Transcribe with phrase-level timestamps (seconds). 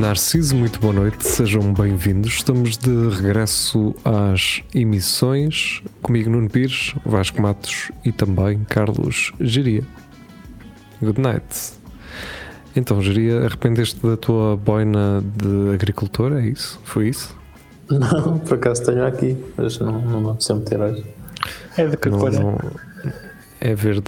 [0.00, 2.32] Narciso, muito boa noite, sejam bem-vindos.
[2.32, 5.82] Estamos de regresso às emissões.
[6.00, 9.82] Comigo Nuno Pires, Vasco Matos e também Carlos Geria.
[11.02, 11.44] Good night.
[12.74, 16.32] Então, Geria, arrependeste da tua boina de agricultor?
[16.32, 16.80] É isso?
[16.82, 17.36] Foi isso?
[17.90, 21.04] Não, por acaso tenho aqui, mas não, não me apeteceu meter hoje.
[21.76, 22.38] É de que Não- cor é?
[22.38, 22.58] não-
[23.60, 24.04] é verde.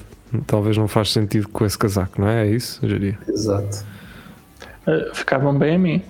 [0.47, 2.47] Talvez não faz sentido com esse casaco, não é?
[2.47, 3.19] É isso, Geria?
[3.29, 3.85] Exato.
[4.87, 6.03] Uh, Ficavam bem a mim.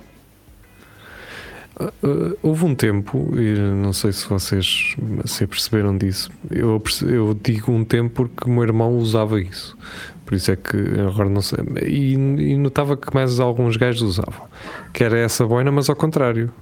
[1.81, 7.73] Uh, houve um tempo, e não sei se vocês se perceberam disso, eu, eu digo
[7.73, 9.77] um tempo porque o meu irmão usava isso,
[10.25, 14.47] por isso é que agora não sei, e, e notava que mais alguns gajos usavam,
[14.93, 16.53] que era essa boina, mas ao contrário.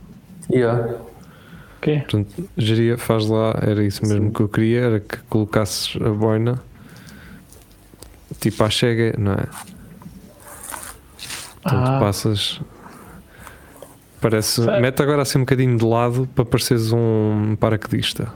[0.50, 0.94] Yeah.
[1.78, 1.98] Ok.
[2.00, 6.62] Portanto, geria, faz lá, era isso mesmo que eu queria, era que colocasses a boina
[8.38, 9.44] tipo à chega, não é?
[11.62, 12.60] Portanto, Ah, passas.
[14.20, 14.62] Parece.
[14.62, 14.80] Certo.
[14.82, 18.28] Mete agora assim um bocadinho de lado para pareceres um paraquedista.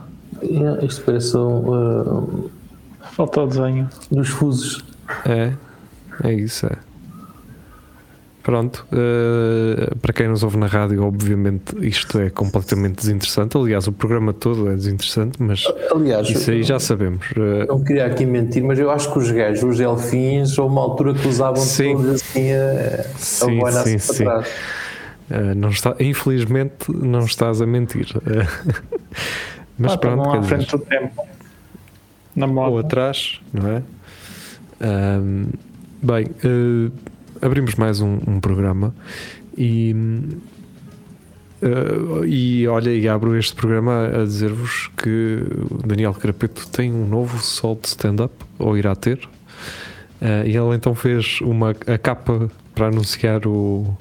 [0.43, 2.51] Yeah, isto parece um, uh,
[3.11, 3.89] falta o desenho.
[4.11, 4.83] dos fusos.
[5.25, 5.53] É,
[6.23, 6.77] é isso, é.
[8.45, 13.57] Pronto, eh, para quem nos ouve na rádio, obviamente isto é completamente desinteressante.
[13.57, 17.25] Aliás, o programa todo é desinteressante, mas Aliás, isso aí já sabemos.
[17.35, 20.81] Eh, não queria aqui mentir, mas eu acho que os gajos, os elfins, houve uma
[20.83, 21.95] altura que usavam Sim.
[21.95, 24.23] todos assim a, a Sim, boina sim, assim sim.
[24.25, 24.53] para trás.
[25.31, 28.09] eh, não está, infelizmente, não estás a mentir.
[28.27, 28.45] Eh,
[29.79, 31.23] mas Ah, pronto, quer à dizer, frente do tempo.
[32.35, 32.79] Na ou moda.
[32.81, 33.81] atrás, não é?
[36.03, 36.91] Bem, eh,
[37.45, 38.93] abrimos mais um, um programa
[39.57, 39.95] e,
[41.61, 45.43] eh, e olha, e abro este programa a dizer-vos que
[45.85, 49.27] Daniel Carapeto tem um novo sol de stand-up, ou irá ter,
[50.21, 53.95] Eh, e ele então fez uma, a capa para anunciar o,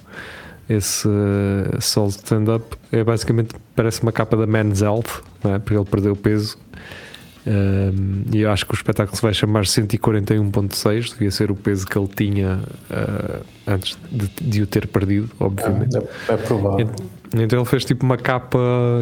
[0.68, 2.76] esse uh, sol de stand-up.
[2.90, 5.58] É basicamente parece uma capa da Men's Health, é?
[5.58, 6.56] porque ele perdeu peso.
[8.32, 11.98] E eu acho que o espetáculo se vai chamar 141.6, devia ser o peso que
[11.98, 12.60] ele tinha
[12.90, 15.96] uh, antes de, de o ter perdido, obviamente.
[15.96, 16.90] É, é provável.
[17.36, 18.58] Então ele fez tipo uma capa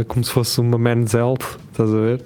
[0.08, 2.22] como se fosse uma Men's Health, estás a ver?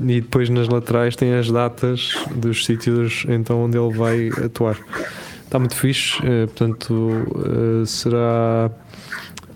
[0.00, 4.78] E depois nas laterais tem as datas dos sítios então onde ele vai atuar.
[5.44, 8.70] Está muito fixe, eh, portanto eh, será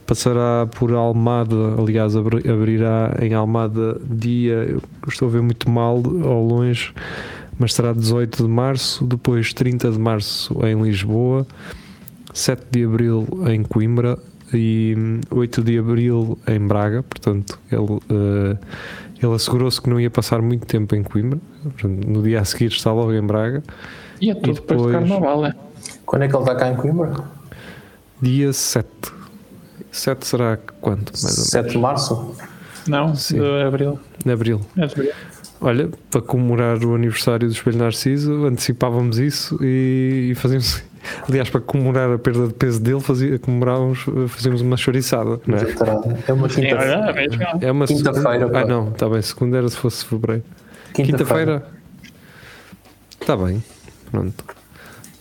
[0.07, 5.97] passará por Almada, aliás abri- abrirá em Almada dia, eu estou a ver muito mal
[6.25, 6.93] ao longe,
[7.59, 11.47] mas será 18 de março, depois 30 de março em Lisboa,
[12.33, 14.19] 7 de abril em Coimbra
[14.53, 18.57] e hum, 8 de abril em Braga, portanto ele, eh,
[19.23, 22.67] ele assegurou-se que não ia passar muito tempo em Coimbra, portanto, no dia a seguir
[22.67, 23.63] está logo em Braga,
[24.21, 25.55] E é tudo depois do depois- carnaval, é?
[26.05, 27.25] Quando é que ele está cá em Coimbra?
[28.23, 28.87] dia 7.
[29.97, 31.11] 7 será quando?
[31.11, 31.49] Mais ou menos?
[31.51, 32.35] 7 de março?
[32.87, 33.41] Não, Sim.
[33.41, 33.99] de abril.
[34.25, 34.61] De abril.
[34.77, 35.13] É de abril.
[35.61, 40.83] Olha, para comemorar o aniversário do Espelho Narciso, antecipávamos isso e, e fazíamos.
[41.29, 45.63] Aliás, para comemorar a perda de peso dele, fazia, comemorávamos, fazíamos uma chouriçada, não é?
[46.29, 47.15] É uma quinta-feira.
[47.63, 47.67] é.
[47.67, 49.23] É uma Quinta-feira, Ah, não, está bem.
[49.23, 50.43] Segunda era se fosse fevereiro.
[50.93, 51.65] Quinta-feira?
[53.21, 53.63] Está bem.
[54.11, 54.45] Pronto.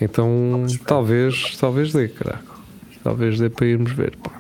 [0.01, 2.43] Então, talvez, talvez dê, caraca.
[3.03, 4.17] Talvez dê para irmos ver.
[4.17, 4.31] pá.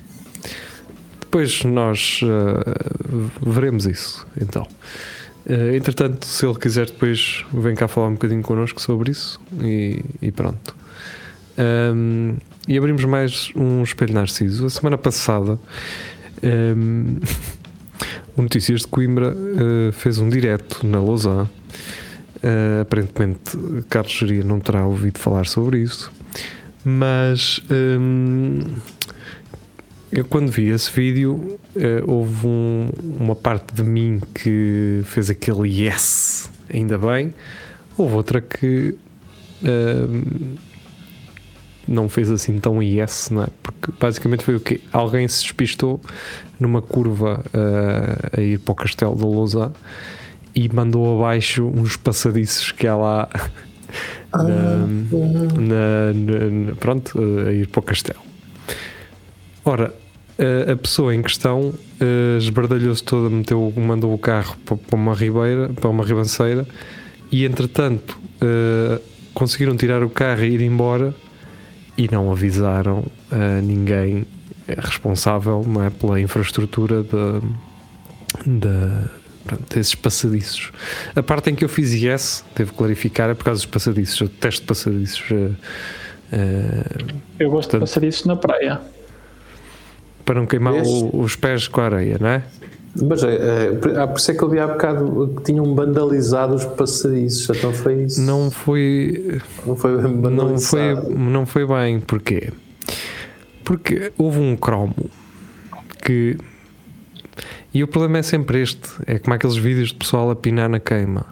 [1.25, 2.63] Depois nós ah,
[3.45, 4.25] veremos isso.
[4.39, 4.67] Então,
[5.47, 10.03] Ah, entretanto, se ele quiser, depois vem cá falar um bocadinho connosco sobre isso e,
[10.21, 10.75] e pronto.
[11.57, 12.37] Ahm,
[12.67, 14.65] e abrimos mais um espelho narciso.
[14.65, 15.59] A semana passada,
[16.43, 17.19] ahm,
[18.35, 21.47] o Notícias de Coimbra ah, fez um direto na Lausanne.
[22.43, 23.55] Ah, aparentemente,
[23.87, 26.11] Carlos Geria não terá ouvido falar sobre isso,
[26.83, 28.61] mas hum,
[30.15, 32.89] eu quando vi esse vídeo eh, houve um-
[33.19, 37.33] uma parte de mim que fez aquele yes, ainda bem,
[37.97, 38.95] houve outra que
[39.63, 40.55] hum,
[41.87, 43.47] não fez assim tão yes, não é?
[43.61, 46.01] Porque basicamente foi o que alguém se despistou
[46.59, 49.73] numa curva ah, a ir para o castelo da Lausanne
[50.55, 53.29] e mandou abaixo uns passadiços que há lá
[54.33, 54.87] na,
[55.59, 58.19] na- na- na- pronto, a ir para o castelo.
[59.63, 59.93] Ora,
[60.37, 65.13] a, a pessoa em questão eh, esbardalhou-se toda, meteu, mandou o carro para, para uma
[65.13, 66.67] ribeira, para uma ribanceira
[67.31, 69.01] e entretanto uh,
[69.33, 71.15] conseguiram tirar o carro e ir embora
[71.97, 74.25] e não avisaram a ninguém
[74.67, 77.41] responsável não é, pela infraestrutura da,
[79.45, 80.71] pronto, desses passadiços.
[81.15, 84.19] A parte em que eu fiz yes, devo clarificar, é por causa dos passadiços.
[84.19, 85.31] Eu detesto passadiços.
[85.31, 85.55] Uh,
[86.33, 88.81] uh, eu gosto portanto, de passadiços na praia.
[90.25, 92.43] Para não queimar o, os pés com a areia, não é?
[93.03, 96.63] Mas é, é, por isso é que eu vi há bocado que tinham vandalizado os
[96.63, 98.21] passadiços, então foi isso.
[98.21, 99.41] Não foi.
[99.65, 102.53] Não foi não foi, não foi bem, porquê?
[103.65, 105.09] Porque houve um cromo
[106.03, 106.37] que.
[107.73, 110.79] E o problema é sempre este: é como aqueles vídeos de pessoal a pinar na
[110.79, 111.25] queima.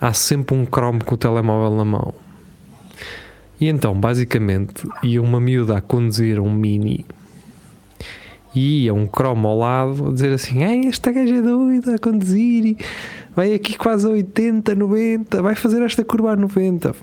[0.00, 2.14] Há sempre um cromo com o telemóvel na mão.
[3.60, 7.04] E então, basicamente, ia uma miúda a conduzir um mini
[8.54, 11.98] e ia um cromo ao lado a dizer assim: Ei, esta gaja é doida a
[11.98, 12.78] conduzir e
[13.34, 16.94] vai aqui quase a 80, 90, vai fazer esta curva a 90.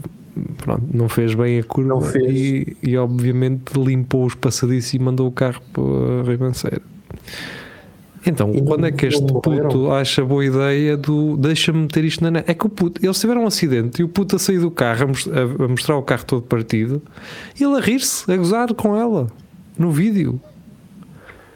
[0.58, 5.32] Pronto, não fez bem a curva e, e, obviamente limpou os passadiços e mandou o
[5.32, 6.82] carro para a ribanceira.
[8.26, 12.40] Então, e quando é que este puto acha boa ideia do deixa-me meter isto na?
[12.40, 15.12] É que o puto, eles tiveram um acidente e o puto a sair do carro
[15.32, 17.02] a, a mostrar o carro todo partido
[17.58, 19.28] e ele a rir-se, a gozar com ela
[19.80, 20.42] no vídeo.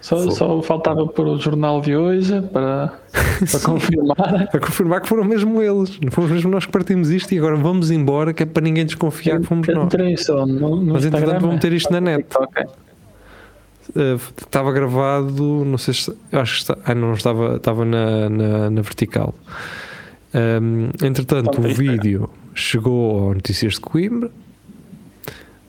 [0.01, 2.99] Só, só, faltava pôr o jornal de hoje para,
[3.51, 4.47] para confirmar.
[4.49, 5.99] para confirmar que foram mesmo eles.
[6.01, 8.83] Não fomos mesmo nós que partimos isto e agora vamos embora, que é para ninguém
[8.83, 10.25] desconfiar que fomos nós.
[10.25, 12.25] Só no, no Mas entretanto vou meter isto na net.
[13.95, 16.11] Uh, estava gravado, não sei se.
[16.31, 19.35] Acho que está, ah, não estava, estava na, na, na vertical.
[20.33, 24.31] Um, entretanto, o vídeo chegou ao Notícias de Coimbra.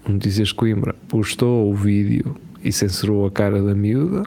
[0.09, 4.25] O Notícias de Coimbra postou o vídeo e censurou a cara da miúda.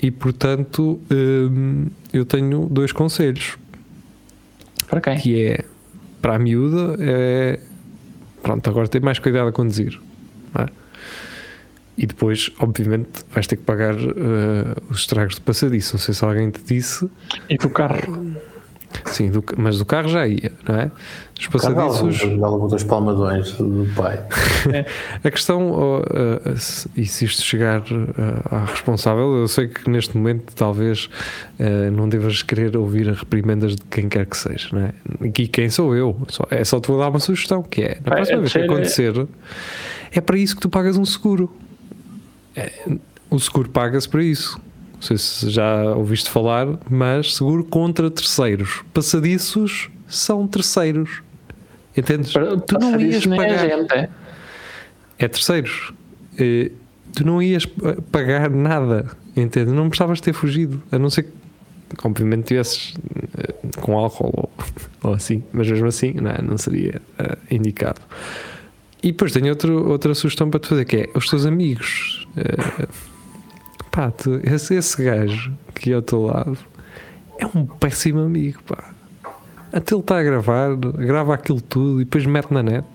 [0.00, 3.56] E portanto, hum, eu tenho dois conselhos.
[4.88, 5.18] Para quem?
[5.18, 5.64] Que é
[6.20, 7.60] para a miúda é
[8.42, 10.00] pronto, agora tem mais cuidado a conduzir.
[10.58, 10.68] É?
[11.96, 15.94] E depois, obviamente, vais ter que pagar uh, os estragos de passadiço.
[15.94, 17.08] Não sei se alguém te disse.
[17.48, 18.34] E do carro?
[19.06, 20.90] Sim, do, mas do carro já ia, não é?
[21.38, 22.22] Os passadiços.
[22.36, 24.24] Logo dos palmadões do pai.
[24.72, 24.86] É.
[25.26, 30.16] A questão, uh, uh, e se isto chegar uh, à responsável, eu sei que neste
[30.16, 31.08] momento talvez
[31.92, 34.92] não devas querer ouvir reprimendas de quem quer que seja, não é?
[35.24, 36.16] E quem sou eu?
[36.50, 39.26] É só te vou dar uma sugestão, que é, na próxima é, vez que acontecer,
[40.10, 41.50] é para isso que tu pagas um seguro.
[42.56, 42.70] É,
[43.30, 44.60] o seguro paga-se para isso
[45.04, 48.82] sei se já ouviste falar, mas seguro contra terceiros.
[48.92, 51.22] Passadiços são terceiros.
[51.96, 52.32] Entendes?
[52.32, 53.66] Para, tu não ias pagar.
[53.66, 54.08] É, gente, é?
[55.18, 55.92] é terceiros.
[56.32, 56.70] Uh,
[57.14, 57.66] tu não ias
[58.10, 59.10] pagar nada.
[59.36, 59.72] Entendes?
[59.72, 60.82] Não precisavas ter fugido.
[60.90, 61.30] A não ser que,
[62.02, 64.52] obviamente, tivesses uh, com álcool ou,
[65.10, 65.44] ou, assim.
[65.52, 68.00] Mas mesmo assim, não, não seria uh, indicado.
[69.02, 72.26] E depois tenho outro, outra sugestão para te fazer que é os teus amigos.
[72.36, 73.13] Uh,
[73.94, 76.58] pá, tu, esse, esse gajo que é ao teu lado
[77.38, 78.90] é um péssimo amigo, pá.
[79.72, 82.86] Até ele está a gravar, grava aquilo tudo e depois mete na net.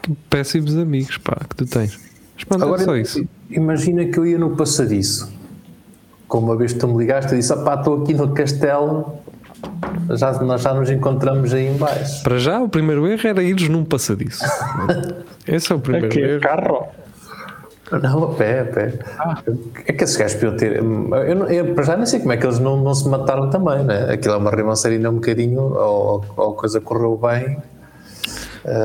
[0.00, 1.98] Que péssimos amigos, pá, que tu tens.
[2.34, 3.28] Mas pronto, Agora, é só isso.
[3.50, 5.32] Imagina que eu ia no passadiço.
[6.26, 9.16] Como uma vez tu me ligaste, eu disse: pá, estou aqui no castelo.
[10.10, 12.22] Já, nós já nos encontramos aí embaixo.
[12.24, 14.44] Para já, o primeiro erro era ires num passadiço.
[15.46, 16.40] Esse é o primeiro Aqui, erro.
[16.40, 17.01] carro.
[18.00, 18.98] Não, a pé, a pé.
[19.18, 19.42] Ah.
[19.86, 20.76] É que esses gajos podiam ter.
[20.76, 23.50] Eu, não, eu para já nem sei como é que eles não, não se mataram
[23.50, 24.12] também, né?
[24.12, 27.58] Aquilo é uma ribanceira um bocadinho, ou, ou a coisa correu bem.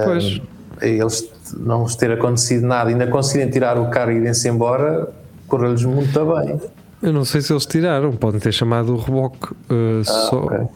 [0.05, 0.37] Pois.
[0.37, 0.41] Uh,
[0.81, 5.09] eles não lhes ter acontecido nada, ainda conseguirem tirar o carro e irem-se embora,
[5.47, 6.59] correu-lhes muito bem.
[7.01, 9.53] Eu não sei se eles tiraram, podem ter chamado o reboque.
[9.69, 10.67] Uh, ah, só, okay.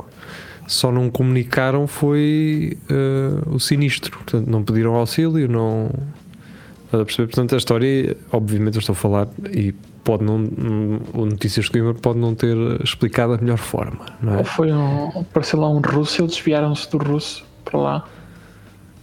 [0.67, 5.89] só não comunicaram foi uh, o sinistro, portanto não pediram auxílio, não
[7.00, 7.27] a perceber?
[7.27, 10.38] Portanto, a história, obviamente, eu estou a falar e pode não.
[11.13, 14.43] O Notícias Coimbra pode não ter explicado a melhor forma, não é?
[14.43, 15.07] Foi um.
[15.19, 18.05] Apareceu lá um russo e eles desviaram-se do russo para lá.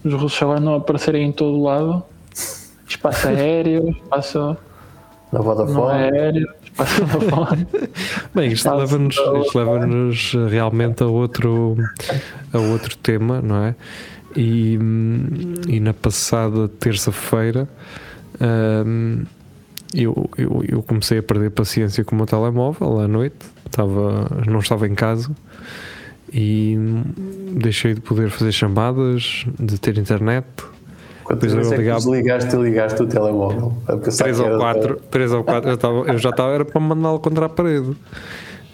[0.05, 2.03] Os russos agora não aparecerem em todo lado.
[2.87, 4.57] Espaço aéreo, espaço.
[5.31, 5.93] Na Vodafone.
[5.93, 7.67] aéreo, espaço Vodafone.
[8.35, 9.17] Bem, isto leva-nos
[9.55, 11.77] leva realmente a outro,
[12.53, 13.75] a outro tema, não é?
[14.37, 14.79] E,
[15.69, 17.69] e na passada terça-feira
[18.41, 19.25] um,
[19.95, 24.59] eu, eu, eu, comecei a perder paciência com o meu telemóvel à noite, estava, não
[24.59, 25.31] estava em casa
[26.33, 26.77] e
[27.53, 30.47] deixei de poder fazer chamadas, de ter internet.
[31.25, 32.11] Quantas vezes é ligava...
[32.11, 33.77] ligaste e ligaste o telemóvel?
[34.17, 37.47] Três ou, quatro, três ou quatro, eu, estava, eu já estava, era para mandá-lo contra
[37.47, 37.97] a parede.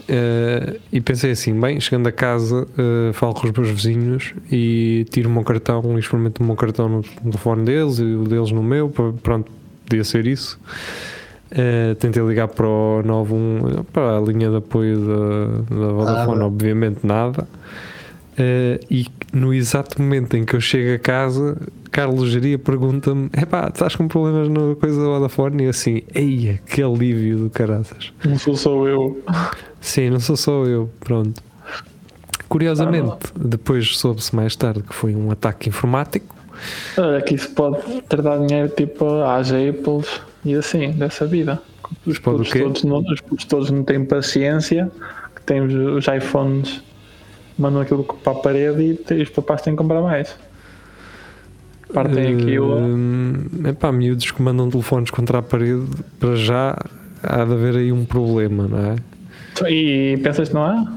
[0.08, 5.06] Eh, e pensei assim: bem, chegando a casa, eh, falo com os meus vizinhos e
[5.10, 8.50] tiro o meu cartão e experimento o meu cartão no, telefone deles e o deles
[8.50, 8.90] no meu.
[9.22, 9.50] Pronto,
[9.86, 10.60] podia ser isso.
[11.50, 16.46] Eh, tentei ligar para o 91, para a linha de apoio da, da Vodafone, Nada.
[16.46, 17.48] obviamente nada.
[18.90, 21.56] E no exato momento em que eu chego a casa,
[21.94, 25.64] Carlos Geria pergunta-me: Epá, estás com problemas na coisa da Vodafone?
[25.64, 28.12] E assim, eia, que alívio do caraças.
[28.24, 29.22] Não sou só eu.
[29.84, 31.42] Sim, não sou só eu, pronto.
[32.48, 36.34] Curiosamente, depois soube-se mais tarde que foi um ataque informático.
[36.96, 41.60] Olha, que isso pode ter dado dinheiro tipo às Apples e assim, dessa vida.
[42.06, 44.90] Os putos, todos não, os putos todos não têm paciência,
[45.36, 46.82] que têm os, os iPhones,
[47.58, 50.34] mandam aquilo para a parede e te- os papás têm que comprar mais.
[51.92, 52.78] Partem aquilo.
[52.78, 55.84] Hum, epá, miúdos que mandam telefones contra a parede,
[56.18, 56.74] para já
[57.22, 58.96] há de haver aí um problema, não é?
[59.68, 60.92] E pensas que não há?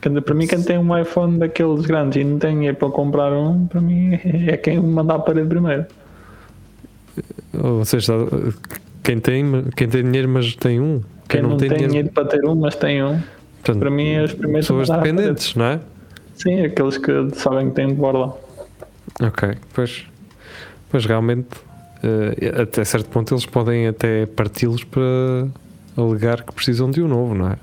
[0.00, 3.66] Para mim, quem tem um iPhone daqueles grandes e não tem dinheiro para comprar um,
[3.66, 4.18] para mim
[4.48, 5.86] é quem manda à parede primeiro.
[7.54, 8.12] Ou seja,
[9.02, 9.44] quem tem,
[9.76, 11.02] quem tem dinheiro, mas tem um.
[11.28, 13.20] Quem, não, tem, dinheiro, para ter um, mas tem um,
[13.62, 15.80] portanto, para mim é os primeiros pessoas dependentes, não é?
[16.34, 18.34] Sim, aqueles que sabem que têm de borda.
[19.22, 20.04] Ok, pois,
[20.90, 21.48] pois realmente,
[22.02, 25.46] eh, até certo ponto, eles podem até parti-los para
[25.96, 27.56] alegar que precisam de um novo, não é?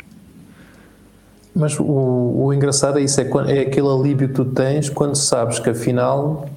[1.55, 5.15] Mas o, o engraçado é isso, é, quando- é aquele alívio que tu tens quando
[5.15, 6.47] sabes que afinal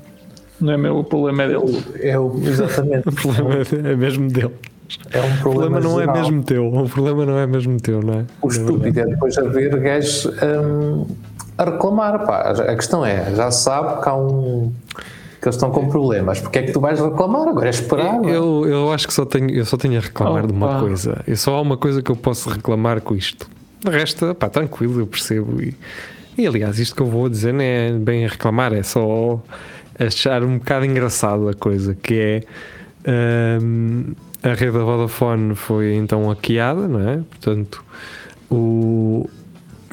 [0.61, 1.85] Não é meu, o problema é deles.
[2.00, 3.55] é o, exatamente, O problema
[3.91, 4.52] é mesmo dele.
[5.11, 6.17] é um O problema, problema não é geral.
[6.17, 6.67] mesmo teu.
[6.75, 8.25] O problema não é mesmo teu, não é?
[8.43, 11.07] O estúpido é depois haver gajos hum,
[11.57, 12.25] a reclamar.
[12.26, 12.50] Pá.
[12.50, 14.73] A questão é, já sabe que há um.
[15.43, 16.41] Que eles estão com problemas.
[16.41, 17.49] Porque é que tu vais reclamar?
[17.49, 18.25] Agora é esperar.
[18.25, 18.31] é?
[18.31, 20.81] Eu, eu acho que só tenho, eu só tenho a reclamar de uma Opa.
[20.81, 21.21] coisa.
[21.27, 23.51] Eu só há uma coisa que eu posso reclamar com isto.
[23.85, 25.61] De resto, pá, tranquilo, eu percebo.
[25.61, 25.77] E,
[26.39, 29.43] e aliás, isto que eu vou dizer não é bem a reclamar, é só
[29.99, 32.45] achar um bocado engraçado a coisa, que
[33.05, 34.13] é hum,
[34.45, 37.17] a rede da Vodafone foi então hackeada, não é?
[37.17, 37.85] Portanto,
[38.49, 39.29] o,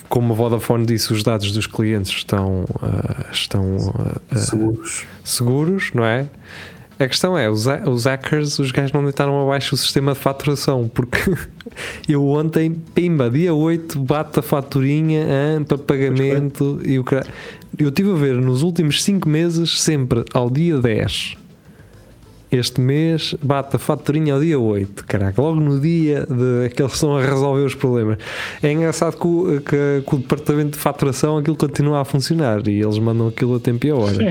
[0.09, 3.93] como a Vodafone disse, os dados dos clientes estão, ah, estão
[4.31, 5.05] ah, Seguros.
[5.23, 6.27] seguros, não é?
[6.99, 10.89] A questão é, os, os hackers, os gajos não deitaram abaixo o sistema de faturação,
[10.93, 11.19] porque
[12.09, 17.05] eu ontem, pimba, dia 8, bate a faturinha ah, para pagamento e o.
[17.77, 21.37] Eu estive a ver nos últimos 5 meses, sempre ao dia 10.
[22.51, 26.94] Este mês bate a faturinha ao dia 8, caraca, logo no dia de que eles
[26.94, 28.18] estão a resolver os problemas.
[28.63, 32.82] É engraçado que o, que- que o departamento de faturação aquilo continua a funcionar e
[32.82, 34.15] eles mandam aquilo a tempo e a hora.
[34.15, 34.24] Sim.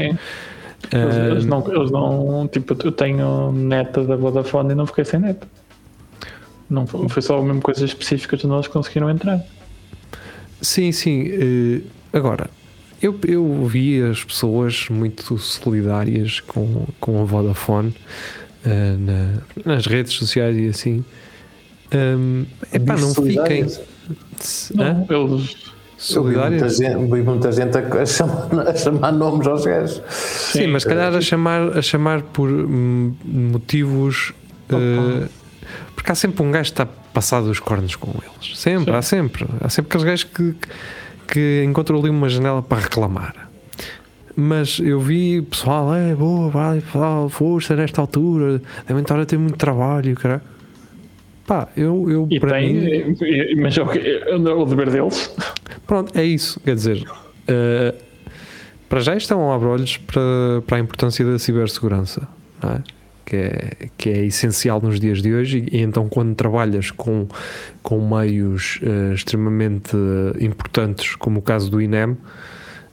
[0.93, 2.49] Eles, Ah, eles não, eles não.
[2.51, 5.47] Tipo, eu tenho neta da Vodafone e não fiquei sem neta.
[6.69, 9.41] Não foi, só mesmo coisas específicas de nós que conseguiram entrar.
[10.61, 11.25] Sim, sim.
[11.31, 11.81] eh,
[12.13, 12.51] agora,
[13.01, 17.95] eu, eu vi as pessoas muito solidárias com, com a Vodafone
[18.65, 21.05] eh, na- nas redes sociais e assim.
[21.95, 23.81] Um, epá, não fiquem Solidárias.
[24.75, 25.57] Não, eles.
[26.15, 26.77] Eu vi muita solidárias.
[26.77, 30.03] gente, vi muita gente a, chamar, a chamar nomes aos gajos.
[30.09, 34.33] Sim, mas se calhar a chamar, a chamar por hum, motivos.
[34.71, 35.27] eh,
[35.97, 38.57] porque há sempre um gajo que está passado os cornos com eles.
[38.59, 38.99] Sempre, Sim.
[38.99, 39.47] há sempre.
[39.61, 40.69] Há sempre aqueles gajos que, que
[41.65, 43.49] encontram ali uma janela para reclamar.
[44.37, 49.37] Mas eu vi pessoal, é boa, vai, pessoal, força nesta altura, devem estar a ter
[49.37, 50.41] muito trabalho, cara.
[51.47, 52.75] Pá, eu, eu E para tem.
[52.75, 53.17] mim,
[53.61, 55.35] Mas é o, que- é o dever deles.
[55.87, 56.61] Pronto, é isso.
[56.61, 57.03] Quer dizer,
[57.49, 57.95] eh,
[58.89, 60.21] para já isto é um abre-olhos para,
[60.67, 62.29] para a importância da cibersegurança,
[62.63, 62.83] não é?
[63.29, 65.67] Que, é, que é essencial nos dias de hoje.
[65.71, 67.29] E, então, quando trabalhas com,
[67.83, 69.95] com meios eh, extremamente
[70.41, 72.17] importantes, como o caso do INEM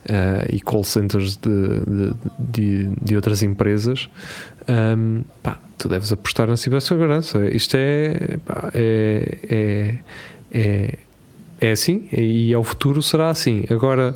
[0.06, 4.10] eh, e call centers de, de, de, de outras empresas,
[4.68, 7.48] ehm, pá, tu deves apostar na cibersegurança.
[7.48, 9.94] Isto é, pá, é, é,
[10.52, 10.98] é
[11.58, 13.64] é assim e ao futuro será assim.
[13.70, 14.14] Agora,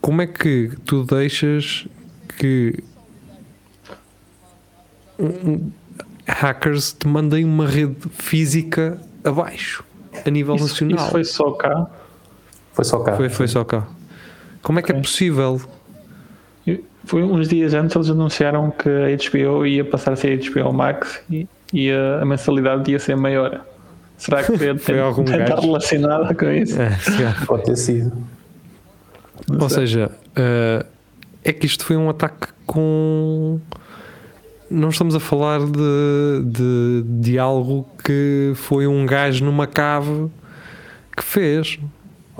[0.00, 1.86] como é que tu deixas
[2.40, 2.95] que um- um-
[6.26, 9.84] hackers te mandem uma rede física abaixo
[10.24, 10.98] a nível Isso, nacional?
[11.04, 11.86] isso foi só cá.
[12.72, 13.16] Foi só cá.
[13.16, 13.86] Foi, foi só cá.
[14.62, 15.60] Como é que é possível?
[17.04, 21.20] Foi uns dias antes eles anunciaram que a HBO ia passar a ser HBO Max
[21.30, 23.64] e, e a, a mensalidade ia ser maior.
[24.18, 25.60] Será que foi, Foi algum tentar gajo?
[25.62, 26.80] relacionada com isso?
[26.80, 26.90] É.
[27.46, 28.12] Pode ter sido.
[29.48, 29.86] Não Ou sei.
[29.86, 30.84] seja, eh,
[31.44, 33.60] é que isto foi um ataque com.
[34.70, 40.28] Não estamos a falar de, de, de algo que foi um gajo numa cave
[41.16, 41.78] que fez.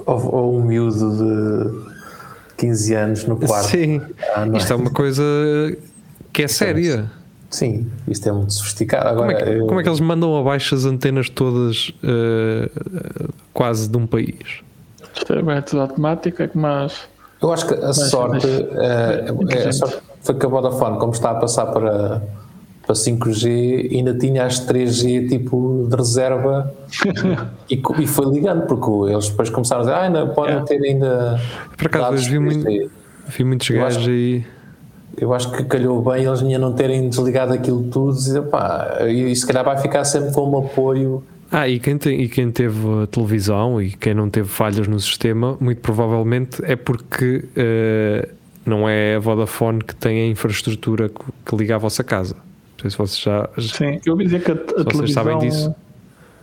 [0.04, 1.86] Ou, ou um miúdo de
[2.56, 3.68] 15 anos no quarto.
[3.68, 4.00] Sim,
[4.34, 4.56] Ah, é?
[4.56, 5.22] isto é uma coisa
[6.32, 7.10] que é séria.
[7.48, 9.08] Sim, isto é muito sofisticado.
[9.16, 12.68] Como Agora, é, que, eu- como é que eles mandam abaixo as antenas todas eh,
[13.52, 14.60] quase de um país?
[15.14, 17.08] Isto é tudo automático, é que mais.
[17.40, 21.30] Eu acho que a sorte, eh, é, a sorte foi que a Vodafone, como está
[21.30, 22.22] a passar para,
[22.86, 26.72] para 5G, ainda tinha as 3G tipo de reserva
[27.70, 30.60] e, e foi ligando, porque eles depois começaram a dizer, ah, ainda podem É.
[30.62, 31.40] ter ainda.
[31.76, 32.88] Por acaso, vi, muito, 3G."
[33.28, 34.44] vi muitos gajos aí.
[35.16, 39.34] Eu acho que calhou bem eles ainda não terem desligado aquilo tudo e pá, e
[39.34, 41.22] se calhar vai ficar sempre como apoio.
[41.50, 45.56] Ah, e quem, tem, e quem teve televisão e quem não teve falhas no sistema,
[45.60, 48.28] muito provavelmente é porque eh,
[48.68, 52.34] não é a Vodafone que tem a infraestrutura que, liga à vossa casa.
[52.34, 53.48] Não sei se vocês já.
[53.58, 55.74] Sim, eu ouvi dizer que a, a vocês sabem televisão disso.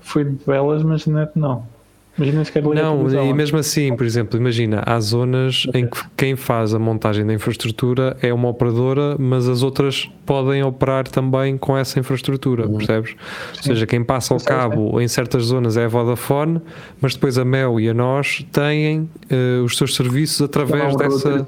[0.02, 1.72] foi de belas, mas net não.
[2.16, 3.26] Imagina se quer ligar a Não, televisão.
[3.26, 7.34] e mesmo assim, por exemplo, imagina, há zonas em que quem faz a montagem da
[7.34, 13.16] infraestrutura é uma operadora, mas as outras podem operar também com essa infraestrutura, percebes?
[13.58, 14.52] Ou seja, quem passa ao Sim, sim.
[14.52, 16.62] cabo em certas zonas é a Vodafone,
[17.02, 21.48] mas depois a Mel e a nós têm eh, os seus serviços através dessa.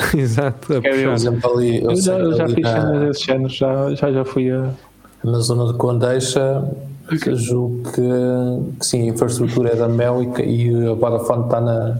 [0.16, 0.80] Exato.
[0.80, 4.12] Por exemplo, ali, eu Eu já, eu já fiz na- cenas desse género, já, já,
[4.12, 4.70] já fui a.
[5.24, 6.64] na zona de Condeixa,
[7.34, 11.98] julgo que, que sim, a infraestrutura é da Mel e, e a Vodafone está na,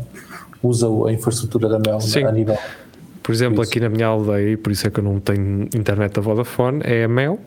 [0.62, 2.24] usa a infraestrutura da Mel Sim.
[2.24, 2.56] a nível.
[3.22, 6.12] Por exemplo, aqui na minha aldeia, e por isso é que eu não tenho internet
[6.14, 7.38] da Vodafone, é a Mel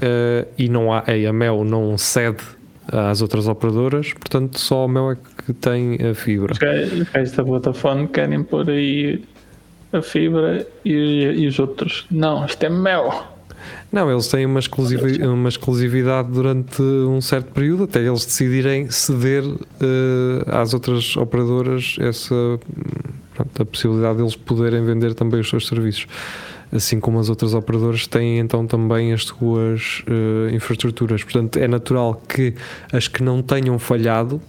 [0.00, 2.42] eh, e não há, é, a Mel não cede
[2.90, 6.52] às outras operadoras, portanto só a Mel é que tem a fibra.
[6.52, 9.22] Os gajos os gajos da Vodafone querem pôr aí
[9.92, 10.92] a fibra e,
[11.36, 12.06] e os outros.
[12.10, 13.24] Não, isto é mel.
[13.90, 19.42] Não, eles têm uma, exclusivi- uma exclusividade durante um certo período, até eles decidirem ceder
[19.44, 22.34] eh, às outras operadoras essa
[23.34, 26.06] pronto, a possibilidade deles poderem vender também os seus serviços.
[26.70, 31.24] Assim como as outras operadoras têm então também as suas eh, infraestruturas.
[31.24, 32.54] Portanto, é natural que
[32.92, 34.40] as que não tenham falhado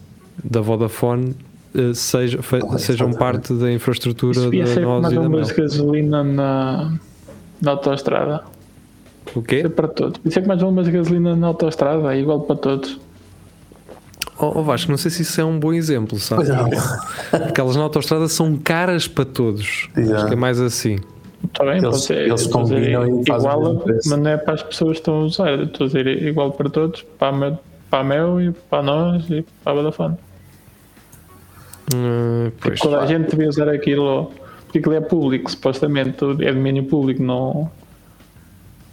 [0.44, 1.34] da Vodafone
[1.76, 5.42] eh, seja- Correto, sejam parte da infraestrutura Isso da nós mais e da Mel.
[5.42, 6.94] de gasolina na,
[7.62, 8.44] na autoestrada.
[9.36, 9.62] O quê?
[9.66, 10.20] É para todos.
[10.26, 13.00] Isso é que mais um de gasolina na autoestrada, é igual para todos.
[14.40, 16.46] Oh, oh Vasco, não sei se isso é um bom exemplo, sabe?
[16.46, 16.70] Pois não.
[17.46, 19.90] Porque elas na autostrada são caras para todos.
[19.96, 20.18] Yeah.
[20.18, 20.98] Acho que é mais assim.
[21.44, 24.94] Está bem, Eles- pode ser, eles combinam e igual, mas não é para as pessoas
[24.94, 25.60] que estão a usar.
[25.60, 29.24] Estou a dizer igual para todos, para a Mel, para a Mel e para nós
[29.30, 30.16] e para a Vodafone.
[31.94, 32.80] Hum, pois.
[32.80, 34.32] Toda a gente devia usar aquilo,
[34.66, 37.70] porque aquilo é público, supostamente, é domínio público, não.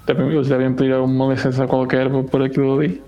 [0.06, 3.02] Devem, eles devem pedir uma licença qualquer para pôr aquilo ali.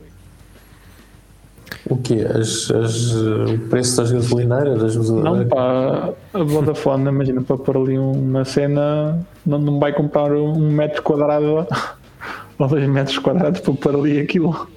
[1.88, 2.26] O quê?
[2.28, 4.82] As, as, eh, o preço das gasolineiras?
[4.82, 10.32] Das Não, para a Vodafone, imagina, para pôr ali uma cena, não, não vai comprar
[10.32, 11.66] um metro quadrado
[12.58, 14.68] ou dois metros quadrados para pôr ali aquilo.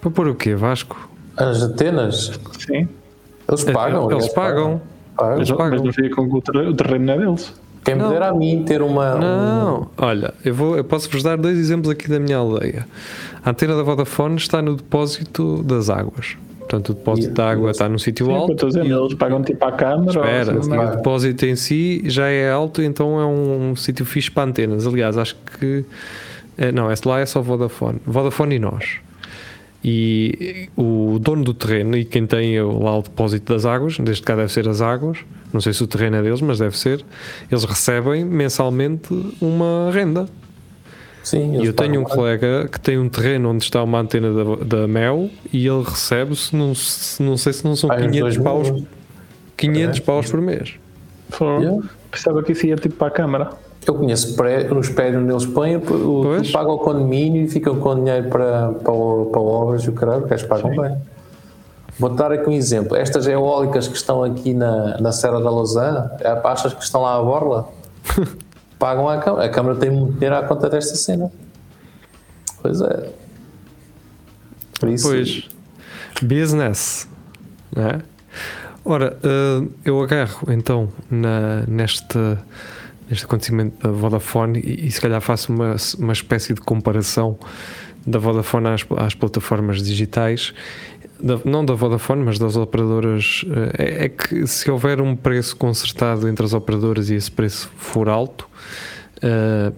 [0.00, 1.08] Para pôr o quê, Vasco?
[1.36, 2.38] As antenas?
[2.58, 2.88] Sim.
[3.48, 4.10] Eles pagam.
[4.10, 4.80] Eles pagam.
[5.16, 5.38] pagam.
[5.38, 5.70] Mas, pagam.
[5.70, 7.54] mas não fica com o terreno, não é deles.
[7.84, 9.14] Quem me a mim ter uma.
[9.16, 12.86] um- Não, olha, eu, vou, eu posso vos dar dois exemplos aqui da minha aldeia.
[13.42, 16.36] A antena da Vodafone está no depósito das águas.
[16.58, 18.52] Portanto, o depósito E- da água está no sítio é alto.
[18.52, 20.18] estou dizendo, eles pagam tipo à câmara.
[20.18, 20.96] ou Espera, assim, o é?
[20.96, 24.86] depósito em si já é alto, então é um, sítio fixe para antenas.
[24.86, 25.82] Aliás, acho que.
[26.58, 28.00] eh, Não, esse lá é só Vodafone.
[28.06, 28.98] Vodafone e nós.
[29.84, 34.34] E o dono do terreno e quem tem lá o depósito das águas, desde cá
[34.34, 35.18] deve ser as águas,
[35.52, 37.04] não sei se o terreno é deles, mas deve ser,
[37.50, 39.08] eles recebem mensalmente
[39.40, 40.28] uma renda.
[41.22, 42.16] Sim, E eu tenho um pagam.
[42.16, 46.34] colega que tem um terreno onde está uma antena da, da Mel e ele recebe,
[46.34, 48.86] se não, se- não sei se não são uns 500 dois paus, mil.
[49.56, 50.02] 500 É.
[50.02, 50.74] paus por mês.
[51.40, 51.82] Yeah.
[52.10, 53.50] Pensava que isso ia tipo para a câmara.
[53.86, 56.48] Eu conheço pré, os prédios onde eles põem, o, Pois.
[56.48, 58.92] tu paga o condomínio e ficam com dinheiro para, para,
[59.32, 60.98] para obras e o caralho, porque eles pagam bem.
[61.98, 62.96] Vou dar aqui um exemplo.
[62.96, 67.16] Estas eólicas que estão aqui na, na Serra da Lausanne, é, achas que estão lá
[67.16, 67.68] à borla?
[68.78, 69.44] Pagam à Câmara.
[69.44, 71.32] A Câmara tem muito dinheiro à conta desta cena.
[72.62, 73.10] Pois é.
[74.78, 75.48] Por isso, Pois,
[76.22, 77.08] business,
[77.74, 78.02] não é?
[78.84, 82.16] Ora, eh, eu agarro então na, neste,
[83.08, 87.38] neste acontecimento da Vodafone e, e se calhar faço uma, uma espécie de comparação
[88.06, 90.54] da Vodafone às, às plataformas digitais,
[91.20, 93.44] da- não da Vodafone, mas das operadoras.
[93.78, 97.70] eh, É, é que se houver um preço concertado entre as operadoras e esse preço
[97.76, 98.48] for alto,
[99.22, 99.72] eh,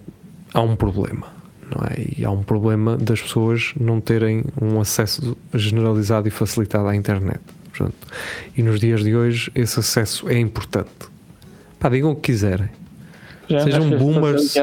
[0.52, 1.26] há um problema.
[1.74, 2.04] Não é?
[2.18, 7.40] E há um problema das pessoas não terem um acesso generalizado e facilitado à internet.
[7.72, 7.94] Pronto.
[8.56, 10.90] E nos dias de hoje esse acesso é importante.
[11.78, 12.68] Pá, digam o que quiserem.
[13.50, 14.56] Já Sejam boomers.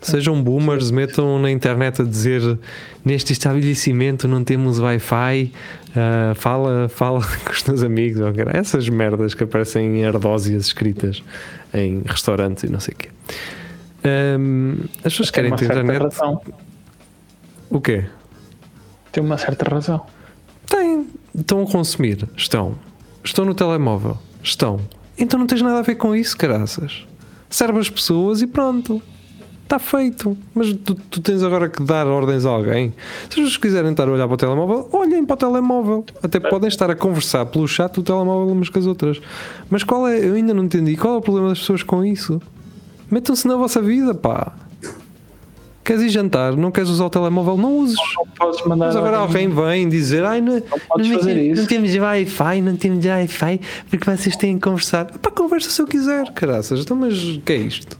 [0.00, 2.58] Sejam boomers, metam na internet a dizer
[3.04, 5.52] neste estabelecimento não temos Wi-Fi,
[5.96, 8.20] ah, fala, fala com os teus amigos,
[8.52, 11.22] essas merdas que aparecem em ardósias escritas
[11.72, 13.08] em restaurantes e não sei o quê.
[14.04, 16.02] Ahm, as pessoas Tem querem uma ter certa internet.
[16.02, 16.42] razão.
[17.70, 18.04] O quê?
[19.12, 20.04] Tem uma certa razão.
[20.66, 22.76] Têm, estão a consumir, estão.
[23.24, 24.80] Estão no telemóvel, estão.
[25.18, 27.06] Então não tens nada a ver com isso, caraças.
[27.48, 29.00] Serve as pessoas e pronto.
[29.62, 30.36] Está feito.
[30.54, 32.94] Mas tu, tu tens agora que dar ordens a alguém.
[33.22, 36.04] Se as pessoas quiserem estar a olhar para o telemóvel, olhem para o telemóvel.
[36.22, 39.20] Até podem estar a conversar pelo chat do telemóvel umas com as outras.
[39.68, 40.24] Mas qual é?
[40.24, 40.96] Eu ainda não entendi.
[40.96, 42.40] Qual é o problema das pessoas com isso?
[43.10, 44.52] Metam-se na vossa vida, pá.
[45.86, 46.56] Queres ir jantar?
[46.56, 47.56] Não queres usar o telemóvel?
[47.56, 47.96] Não uses.
[48.16, 48.86] Não podes mandar.
[48.86, 52.76] Mas agora alguém vem dizer, ai, não, podes não, fazer não isso." temos Wi-Fi, não
[52.76, 55.04] temos Wi-Fi, porque vocês têm que conversar.
[55.06, 56.80] Pá, conversa se eu quiser, caraças.
[56.80, 57.96] Então, mas o que é isto?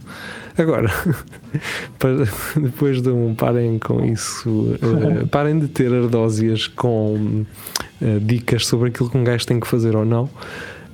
[0.59, 0.91] Agora,
[1.99, 2.27] para-
[2.61, 4.77] depois de um parem com isso,
[5.23, 7.45] eh, parem de ter ardósias com
[8.03, 10.29] eh, dicas sobre aquilo que um gajo tem que fazer ou não.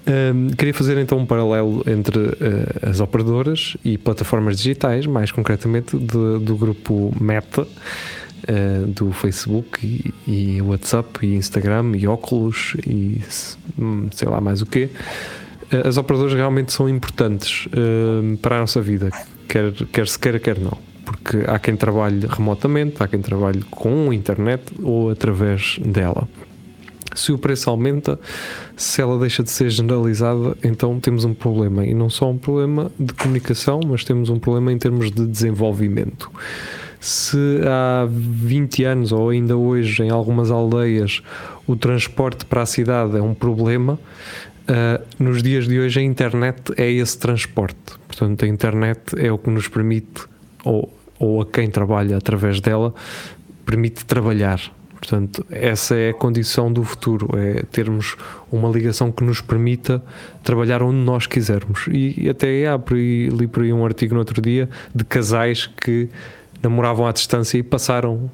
[0.04, 5.96] Um, queria fazer então um paralelo entre eh, as operadoras e plataformas digitais, mais concretamente
[5.96, 7.66] do grupo Meta,
[8.48, 13.20] eh, do Facebook e, e WhatsApp e Instagram e óculos e
[13.78, 14.90] hum, sei lá mais o quê.
[15.70, 19.10] Eh, As operadoras realmente são importantes eh, para a nossa vida,
[19.46, 20.76] quer, quer se queira, quer não.
[21.04, 26.28] Porque há quem trabalhe remotamente, há quem trabalhe com internet ou através dela.
[27.14, 28.18] Se o preço aumenta,
[28.76, 31.84] se ela deixa de ser generalizada, então temos um problema.
[31.84, 36.30] E não só um problema de comunicação, mas temos um problema em termos de desenvolvimento.
[37.00, 41.20] Se há 20 anos ou ainda hoje em algumas aldeias
[41.66, 43.98] o transporte para a cidade é um problema,
[44.68, 47.76] ah, nos dias de hoje a internet é esse transporte.
[48.06, 50.24] Portanto, a internet é o que nos permite,
[50.64, 52.94] ou, ou a quem trabalha através dela,
[53.64, 54.60] permite trabalhar.
[55.02, 58.16] Portanto, essa é a condição do futuro, é termos
[58.52, 60.00] uma ligação que nos permita
[60.44, 61.86] trabalhar onde nós quisermos.
[61.90, 66.08] E até há li por aí um artigo no outro dia de casais que
[66.62, 68.30] namoravam à distância e passaram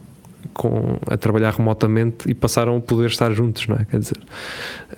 [0.53, 3.87] com, a trabalhar remotamente e passaram a poder estar juntos, não é?
[3.87, 4.19] Quer dizer,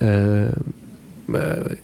[0.01, 0.61] ah,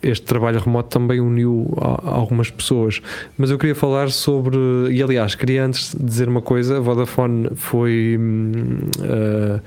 [0.03, 3.01] este trabalho remoto também uniu algumas pessoas.
[3.37, 4.57] Mas eu queria falar sobre,
[4.91, 8.17] e aliás, queria antes dizer uma coisa: a Vodafone foi.
[8.19, 9.61] hum, ah,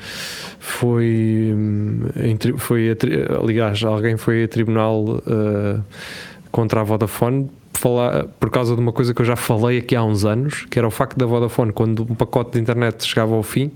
[0.60, 1.54] foi.
[1.56, 2.02] hum,
[2.58, 2.96] foi
[3.42, 5.82] aliás, alguém foi a tribunal ah,
[6.52, 7.50] contra a Vodafone.
[8.40, 10.86] Por causa de uma coisa que eu já falei aqui há uns anos, que era
[10.86, 13.72] o facto da Vodafone, quando um pacote de internet chegava ao fim,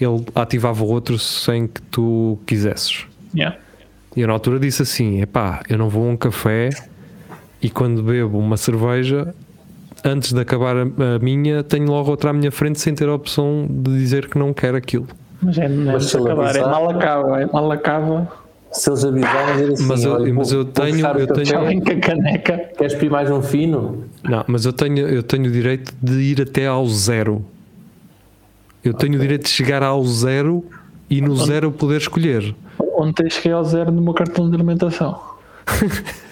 [0.00, 3.06] ele ativava outro sem que tu quisesses.
[3.32, 3.56] Yeah.
[4.16, 6.70] E eu na altura disse assim: epá, eu não vou a um café
[7.62, 9.34] e quando bebo uma cerveja,
[10.04, 13.14] antes de acabar a, a minha, tenho logo outra à minha frente sem ter a
[13.14, 15.06] opção de dizer que não quero aquilo.
[15.40, 18.28] Mas é, não é Mas acabar, é avisar- mal acaba, é mal acaba.
[18.70, 21.82] Se eles avisarem, dizer assim, Mas eu- olha, mas vou- eu vou tenho- eu tenho-
[21.82, 22.58] com a caneca.
[22.76, 24.04] Queres pedir mais um fino?
[24.22, 27.42] Não, mas eu tenho, eu tenho o direito de ir até ao zero.
[28.84, 30.64] Eu tenho o direito de chegar ao zero
[31.08, 32.54] e no zero poder escolher.
[32.78, 35.20] Ontem cheguei ao zero no meu cartão de alimentação.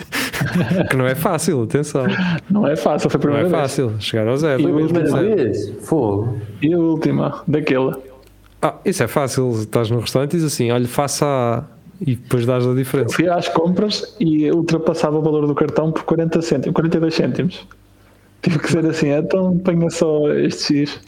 [0.91, 2.05] Que não é fácil, atenção.
[2.51, 3.63] Não é fácil, foi a Não primeira é vez.
[3.63, 4.63] fácil chegar ao zero.
[4.63, 5.37] Foi a zero.
[5.37, 5.71] vez?
[5.83, 6.39] Fogo.
[6.61, 7.93] E a última, daquele.
[8.61, 9.51] Ah, isso é fácil.
[9.53, 11.65] Estás no restaurante e dizes assim: olha, faça a.
[12.01, 13.15] E depois dás a diferença.
[13.15, 17.67] Fui às compras e ultrapassava o valor do cartão por 40 cêntimos, 42 cêntimos.
[18.43, 21.01] Tive que ser assim, então ponha só este X.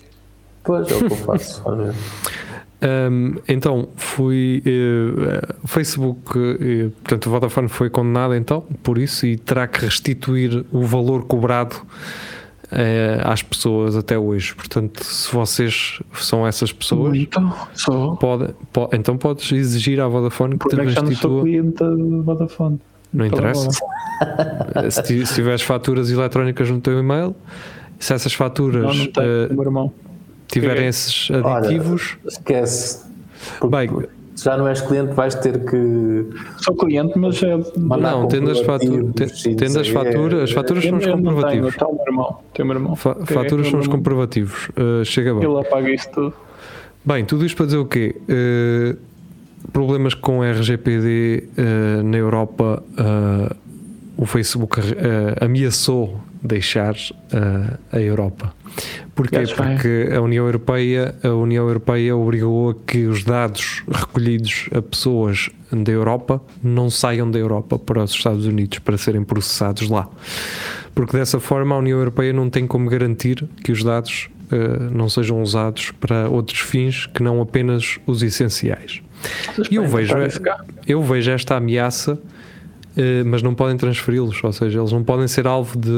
[0.64, 1.62] Pois é o que eu faço.
[2.80, 4.62] Um, então fui
[5.64, 10.64] o Facebook, eh, portanto, o Vodafone foi condenado então por isso e terá que restituir
[10.70, 11.74] o valor cobrado
[12.70, 14.54] eh, às pessoas até hoje.
[14.54, 17.52] Portanto, se vocês são essas pessoas, Então,
[18.20, 21.42] pode, po- então podes exigir à Vodafone que te Porque é que sou restitua.
[21.42, 22.80] cliente da Vodafone?
[23.12, 23.68] Não interessa.
[24.90, 27.34] Se, se tiveres faturas eletrónicas no teu e-mail,
[27.98, 29.92] se essas faturas Não, não tenho, o meu irmão.
[30.48, 33.06] Tiverem esses aditivos, Esquece.
[33.60, 33.88] Porque Bem,
[34.34, 36.26] se já não és cliente, vais ter que
[36.58, 37.56] Sou cliente, mas é.
[37.76, 39.92] Não, tendo as, fatu tendo as quê.
[39.92, 41.68] faturas, as faturas são os tenho, comprovativos.
[41.72, 42.38] está o meu irmão.
[42.54, 42.96] Tem meu irmão.
[42.96, 44.68] Fa- Ok, faturas são os comprovativos.
[44.70, 45.44] Uh, chega bem.
[45.48, 46.34] Ele apaga isso tudo.
[47.04, 48.16] Bem, tudo isto para dizer o quê?
[48.28, 48.96] Uh,
[49.72, 53.56] problemas com RGPD uh, na Europa, uh,
[54.16, 54.84] o Facebook uh,
[55.44, 58.52] ameaçou deixar uh, a Europa.
[59.14, 59.38] Porquê?
[59.56, 65.50] Porque a União Europeia, a União Europeia obrigou a que os dados recolhidos a pessoas
[65.72, 70.08] da Europa não saiam da Europa para os Estados Unidos para serem processados lá.
[70.94, 75.08] Porque dessa forma a União Europeia não tem como garantir que os dados eh, não
[75.08, 79.02] sejam usados para outros fins que não apenas os essenciais.
[79.70, 80.64] E eu vejo, cá.
[80.86, 82.18] eu vejo esta ameaça,
[83.26, 85.88] mas não podem transferi-los, ou seja, eles não podem ser alvo de.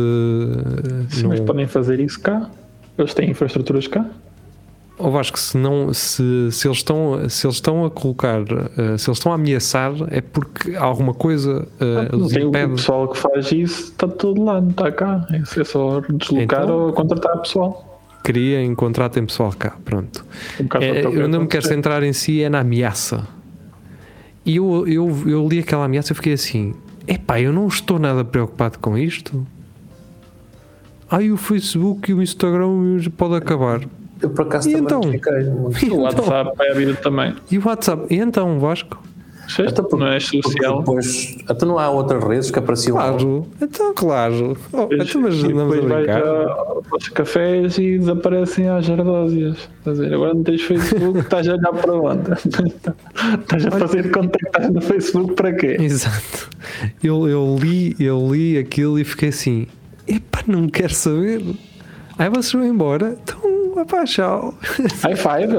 [1.10, 2.50] Sim, não- mas podem fazer isso cá.
[2.98, 4.04] Eles têm infraestruturas cá.
[4.98, 9.08] Ou Vasco, se, não, se, se, eles estão, se eles estão a colocar, eh, se
[9.08, 12.72] eles estão a ameaçar, é porque alguma coisa eh, não os tem o impede.
[12.74, 15.26] pessoal que faz isso, está todo lá, não está cá.
[15.32, 17.86] É é só deslocar Então- ou contratar pessoal.
[18.22, 20.22] Criem, contratem pessoal cá, pronto.
[20.60, 23.26] Um É, o que eu não me quero centrar em si, é na ameaça.
[24.44, 26.74] E eu, eu, eu li aquela ameaça e fiquei assim:
[27.06, 29.46] epá, eu não estou nada preocupado com isto.
[31.10, 32.68] Ai, o Facebook e o Instagram
[33.16, 33.80] pode acabar.
[34.22, 35.02] Eu por acaso E também então?
[35.10, 35.86] fiquei muito.
[35.94, 37.34] O WhatsApp vai abrir também.
[37.50, 38.06] E o WhatsApp?
[38.14, 39.02] E então, Vasco?
[39.56, 39.70] Certo?
[39.72, 40.78] Então, porque- não é social.
[40.80, 43.08] depois, até não há outras redes que apareciam lá.
[43.08, 44.56] Claro, então, claro.
[44.72, 46.22] Oh, então, mas e andamos a brincar.
[46.22, 49.68] a- aos cafés e desaparecem às ardósias.
[50.12, 52.30] Agora não tens Facebook, estás a olhar para onde?
[53.40, 55.76] estás a fazer contactar no Facebook para quê?
[55.80, 56.48] Exato.
[57.02, 59.66] Eu, eu, li, eu li aquilo e fiquei assim:
[60.06, 61.42] epá, não quero saber.
[62.20, 64.52] Aí vocês vão embora, então, epá, tchau.
[65.02, 65.56] High five.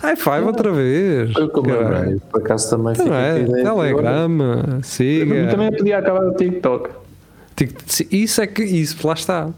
[0.00, 1.32] High five outra vez.
[1.34, 2.20] Foi o que eu.
[2.30, 3.70] Por acaso também Não fica é?
[3.70, 5.48] olha, Telegrama, siga.
[5.50, 6.88] Também podia acabar o TikTok.
[8.10, 9.50] Isso é que, isso, lá está.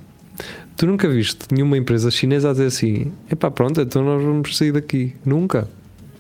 [0.76, 4.72] Tu nunca viste nenhuma empresa chinesa a dizer assim: epá, pronto, então nós vamos sair
[4.72, 5.14] daqui.
[5.24, 5.68] Nunca.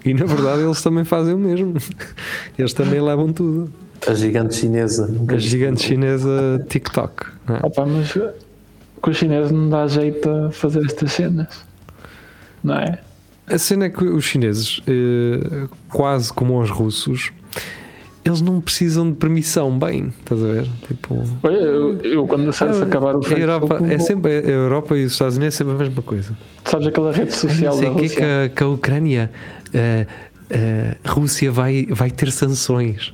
[0.04, 1.74] E na verdade eles também fazem o mesmo.
[2.56, 3.72] Eles também levam tudo.
[4.06, 5.08] A gigante chinesa.
[5.08, 7.26] Nunca A gigante chinesa TikTok.
[7.48, 7.60] não é?
[7.64, 8.14] Opa, mas
[9.04, 11.62] com os chineses não dá jeito a fazer estas cenas.
[12.62, 12.98] Não é?
[13.46, 17.30] A cena é que os chineses, eh, quase como os russos,
[18.24, 20.66] eles não precisam de permissão, bem, estás a ver?
[20.88, 25.04] Tipo, Olha, eu, eu quando se acabar o a Europa, é sempre, a Europa e
[25.04, 26.34] os Estados Unidos é sempre a mesma coisa.
[26.64, 28.16] sabes aquela rede social sei da que é Rússia?
[28.16, 29.30] que a, que a Ucrânia,
[29.74, 30.06] eh,
[30.48, 33.12] eh, Rússia vai, vai ter sanções.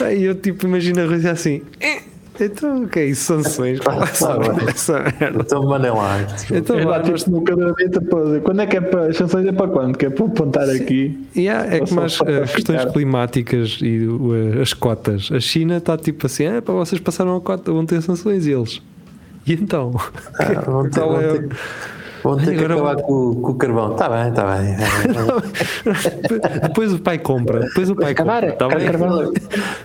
[0.00, 1.62] Aí eu tipo imagino a Rússia assim.
[1.80, 2.02] "Eh,
[2.40, 3.24] Então, o que é isso?
[3.24, 3.80] Sanções?
[4.02, 4.38] Essa Ah.
[4.68, 5.40] Essa merda?
[5.40, 6.18] Então mandem lá.
[6.52, 9.52] Então, nós- tipo, no caderneta para dizer, quando é que é para as sanções é
[9.52, 9.96] para quando?
[9.98, 11.26] Que é para apontar aqui.
[11.36, 12.92] Yeah, é como as eh, questões ficar.
[12.92, 15.30] climáticas e uh, as cotas.
[15.32, 18.52] A China está tipo assim: é para vocês passaram a cota, vão ter sanções e
[18.52, 18.80] eles.
[19.46, 19.92] E então?
[20.38, 21.48] Ah, vão ter, Qual vão é ter,
[22.28, 23.92] vão ter que Agora acabar com, com o carvão.
[23.92, 24.76] Está bem, está bem.
[26.62, 27.60] Depois o pai compra.
[27.60, 28.56] Depois o pai Acabar, compra.
[28.56, 28.86] Tá bem?
[28.86, 29.32] carvão.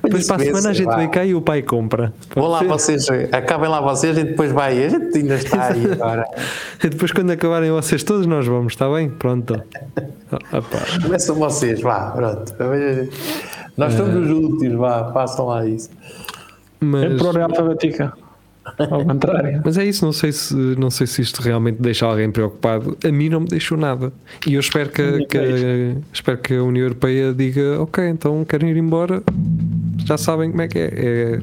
[0.03, 0.97] Depois para a semana a gente Vá.
[0.97, 2.13] vem cá e o pai compra.
[2.35, 4.83] Vão lá vocês, acabem lá vocês e depois vai.
[4.83, 6.25] A gente ainda está aí agora.
[6.83, 9.09] E depois quando acabarem vocês todos, nós vamos, está bem?
[9.09, 9.61] Pronto.
[10.31, 10.61] Ah.
[11.01, 12.53] Começam vocês, vá, pronto.
[13.77, 15.89] Nós somos os últimos, vá, passam lá isso.
[16.81, 18.13] É Mas, por ordem alfabética.
[18.77, 19.61] Ao contrário.
[19.63, 22.97] mas é isso, não sei, se, não sei se isto realmente deixa alguém preocupado.
[23.03, 24.11] A mim não me deixou nada.
[24.47, 28.77] E eu espero que, que- espero que a União Europeia diga: ok, então querem ir
[28.77, 29.21] embora,
[30.05, 30.93] já sabem como é que é.
[30.93, 31.39] É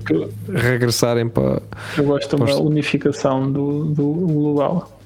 [0.59, 1.63] regressarem para.
[1.97, 5.01] Eu gosto de uma unificação do, do global.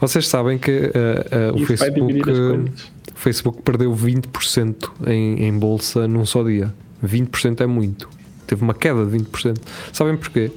[0.00, 2.70] Vocês sabem que uh, uh, o Facebook.
[3.14, 6.72] Facebook perdeu 20% em, em bolsa num só dia.
[7.04, 8.08] 20% é muito.
[8.46, 9.58] Teve uma queda de 20%.
[9.92, 10.50] Sabem porquê?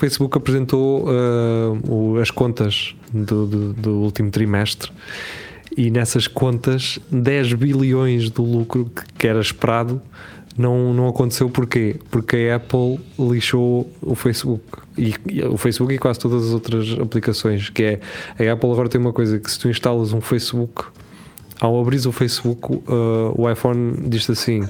[0.00, 4.90] Facebook apresentou uh, as contas do, do- do último trimestre
[5.76, 10.00] e nessas contas 10 bilhões do lucro que, que era esperado
[10.58, 11.96] não, não aconteceu porquê?
[12.10, 14.64] Porque a Apple lixou o Facebook
[14.98, 18.00] e, e o Facebook e quase todas as outras aplicações que
[18.36, 20.84] é a Apple agora tem uma coisa que se tu instalas um Facebook
[21.60, 24.66] ao abrir o Facebook, uh, o iPhone diz assim: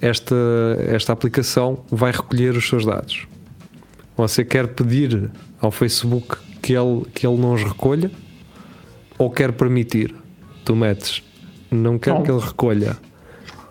[0.00, 0.34] esta,
[0.88, 3.26] esta aplicação vai recolher os seus dados.
[4.16, 8.10] Você quer pedir ao Facebook que ele, que ele não os recolha
[9.18, 10.14] ou quer permitir?
[10.64, 11.22] Tu metes,
[11.70, 12.96] não quero que ele recolha.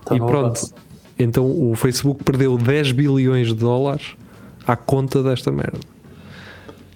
[0.06, 0.74] Tá e bom, pronto.
[1.18, 4.16] Então o Facebook perdeu 10 bilhões de dólares
[4.68, 5.80] à conta desta merda.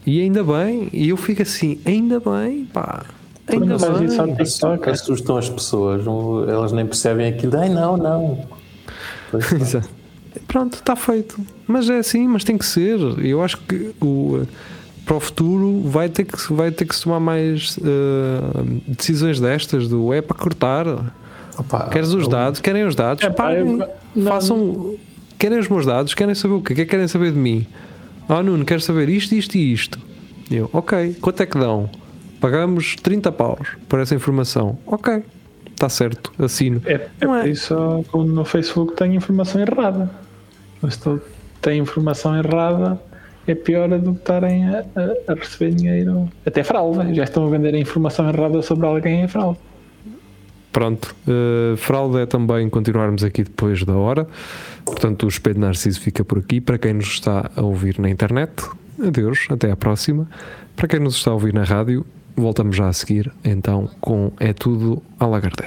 [0.06, 3.06] E ainda bem, e eu fico assim, ainda bem, pá.
[3.48, 4.36] Ainda Não faz isso ao bem.
[4.36, 4.90] TikTok.
[4.90, 6.06] Assustam as pessoas,
[6.48, 7.58] elas nem percebem aquilo.
[7.58, 8.48] Ai, não, não.
[9.32, 9.60] Pois não.
[9.62, 9.90] Exato.
[10.48, 11.40] Pronto, está feito.
[11.68, 13.00] Mas é assim, mas tem que ser.
[13.24, 14.46] Eu acho que o,
[15.06, 19.88] para o futuro vai ter que, vai ter que se tomar mais eh, decisões destas
[19.88, 20.86] do é para cortar.
[21.58, 22.60] Opa, Queres os dados?
[22.60, 23.24] Querem os dados?
[23.24, 24.96] É pá, eu- não- Façam.
[25.40, 26.14] Querem os meus dados?
[26.14, 26.74] Querem saber o quê?
[26.74, 27.66] O que é que querem saber de mim?
[28.28, 30.00] Ah, Nuno, quero saber isto, isto e isto.
[30.50, 31.90] Eu, ok, quanto é que dão?
[32.40, 34.78] pagamos 30 paus por essa informação.
[34.86, 35.24] Ok,
[35.72, 36.82] está certo, assino.
[36.86, 37.42] É, é Não é?
[37.42, 37.76] por isso
[38.12, 40.10] que no Facebook tem informação errada.
[40.82, 41.20] Mas se
[41.62, 43.00] tem informação errada,
[43.48, 46.30] é pior do que estarem a, a- a receber dinheiro.
[46.46, 47.14] Até fraude.
[47.16, 49.58] Já estão a vender a informação errada sobre alguém em fraude.
[50.72, 54.28] Pronto, uh, fraude é também continuarmos aqui depois da hora.
[54.86, 56.62] Portanto, o Espelho Narciso fica por aqui.
[56.62, 58.52] Para quem nos está a ouvir na internet,
[59.04, 60.28] adeus, até à próxima.
[60.76, 64.54] Para quem nos está a ouvir na rádio, voltamos já a seguir então com É
[64.54, 65.66] Tudo a Lagardère.